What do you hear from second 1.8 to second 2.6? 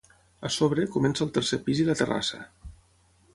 i la terrassa.